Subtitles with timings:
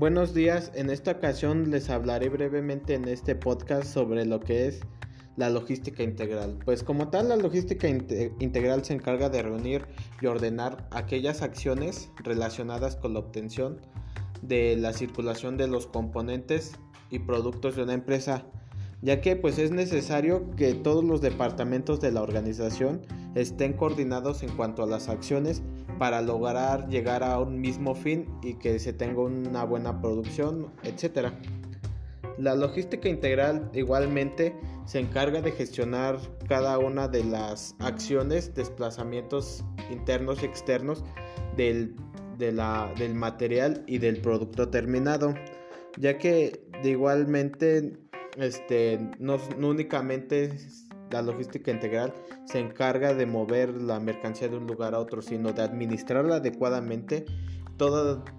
[0.00, 4.80] Buenos días, en esta ocasión les hablaré brevemente en este podcast sobre lo que es
[5.36, 6.58] la logística integral.
[6.64, 9.84] Pues como tal, la logística integral se encarga de reunir
[10.22, 13.82] y ordenar aquellas acciones relacionadas con la obtención
[14.40, 16.72] de la circulación de los componentes
[17.10, 18.46] y productos de una empresa,
[19.02, 23.02] ya que pues es necesario que todos los departamentos de la organización
[23.34, 25.62] estén coordinados en cuanto a las acciones
[26.00, 31.28] para lograr llegar a un mismo fin y que se tenga una buena producción, etc.
[32.38, 36.16] La logística integral igualmente se encarga de gestionar
[36.48, 41.04] cada una de las acciones, desplazamientos internos y externos
[41.58, 41.94] del,
[42.38, 45.34] del material y del producto terminado,
[45.98, 47.92] ya que de igualmente
[48.38, 50.56] este, no, no únicamente
[51.10, 52.12] la logística integral
[52.44, 57.26] se encarga de mover la mercancía de un lugar a otro, sino de administrarla adecuadamente,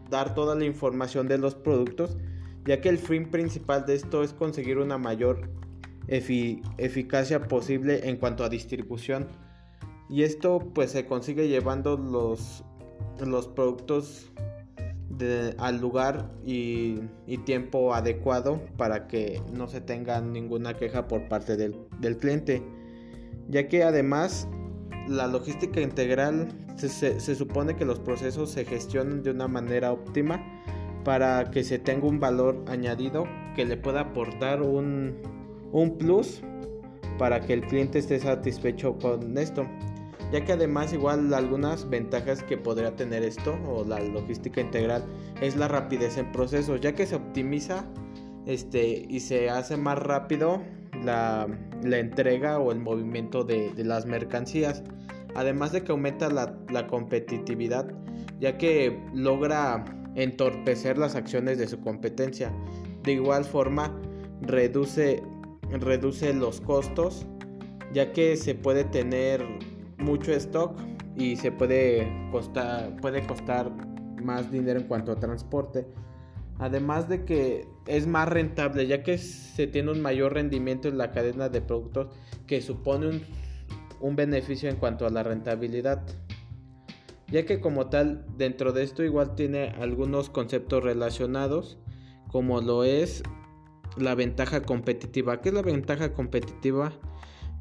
[0.09, 2.17] dar toda la información de los productos,
[2.65, 5.49] ya que el fin principal de esto es conseguir una mayor
[6.07, 9.27] eficacia posible en cuanto a distribución.
[10.09, 12.63] Y esto pues se consigue llevando los,
[13.25, 14.31] los productos
[15.57, 16.99] al lugar y,
[17.45, 22.63] tiempo adecuado para que no se tenga ninguna queja por parte del, cliente.
[23.49, 24.47] Ya que además
[25.07, 30.41] la logística integral se, supone que los procesos se gestionan de una manera óptima
[31.03, 33.25] para que se tenga un valor añadido
[33.55, 35.17] que le pueda aportar un,
[35.71, 36.41] un plus
[37.17, 39.65] para que el cliente esté satisfecho con esto
[40.31, 45.05] ya que además igual algunas ventajas que podría tener esto o la logística integral
[45.41, 47.85] es la rapidez en procesos, ya que se optimiza
[48.45, 50.61] este, y se hace más rápido
[51.03, 51.47] la,
[51.83, 54.83] entrega o el movimiento de, las mercancías,
[55.35, 57.91] además de que aumenta la, la competitividad,
[58.39, 59.83] ya que logra
[60.15, 62.51] entorpecer las acciones de su competencia.
[63.03, 63.99] De igual forma,
[64.41, 65.23] reduce,
[65.71, 67.25] reduce los costos,
[67.93, 69.45] ya que se puede tener
[70.01, 70.77] mucho stock
[71.15, 73.71] y se puede costar, puede costar
[74.21, 75.87] más dinero en cuanto a transporte.
[76.59, 81.11] Además de que es más rentable ya que se tiene un mayor rendimiento en la
[81.11, 82.13] cadena de productos
[82.45, 83.21] que supone un,
[83.99, 86.03] un beneficio en cuanto a la rentabilidad.
[87.27, 91.79] Ya que como tal dentro de esto igual tiene algunos conceptos relacionados
[92.27, 93.23] como lo es
[93.97, 95.41] la ventaja competitiva.
[95.41, 96.93] ¿Qué es la ventaja competitiva?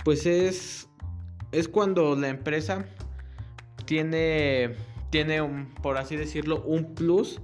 [0.04, 0.89] Pues es
[1.53, 2.87] es cuando la empresa
[3.84, 4.75] tiene,
[5.11, 7.41] tiene un, por así decirlo, un plus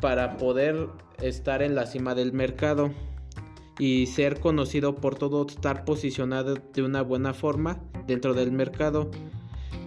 [0.00, 0.88] para poder
[1.22, 2.92] estar en la cima del mercado
[3.78, 9.10] y ser conocido por todo, estar posicionado de una buena forma dentro del mercado.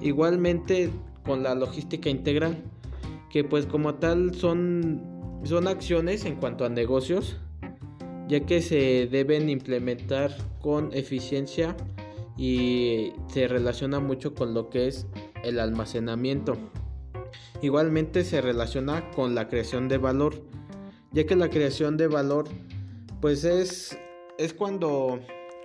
[0.02, 0.90] Igualmente
[1.24, 2.58] con la logística integral,
[3.30, 5.02] que pues como tal son,
[5.44, 7.38] son acciones en cuanto a negocios,
[8.28, 11.76] ya que se deben implementar con eficiencia
[12.38, 15.08] y se relaciona mucho con lo que es
[15.44, 16.56] el almacenamiento.
[17.62, 20.36] Igualmente se relaciona con la creación de valor,
[21.12, 22.46] ya que la creación de valor
[23.20, 23.98] pues es,
[24.38, 25.20] es cuando,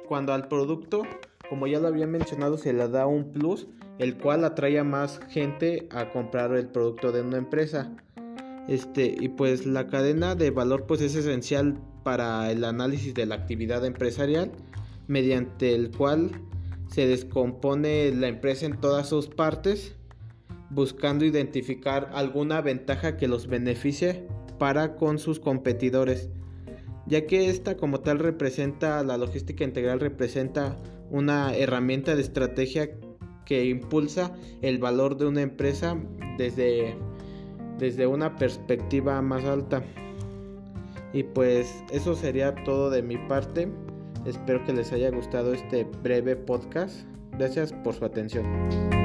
[0.09, 1.03] cuando al producto,
[1.51, 3.67] como ya lo había mencionado, se le da un plus,
[3.99, 7.95] el cual atrae a más gente a comprar el producto de una empresa.
[8.69, 13.35] Este, y pues la cadena de valor pues es esencial para el análisis de la
[13.35, 14.51] actividad empresarial,
[15.09, 16.31] mediante el cual
[16.93, 19.95] se descompone la empresa en todas sus partes,
[20.69, 24.27] buscando identificar alguna ventaja que los beneficie
[24.59, 26.29] para con sus competidores,
[27.07, 30.77] ya que esta como tal representa, la logística integral representa
[31.11, 32.91] una herramienta de estrategia
[33.47, 35.99] que impulsa el valor de una empresa
[36.37, 36.95] desde,
[37.79, 39.83] desde una perspectiva más alta.
[41.15, 43.69] Y pues eso sería todo de mi parte.
[44.25, 47.07] Espero que les haya gustado este breve podcast.
[47.33, 49.02] Gracias por su atención.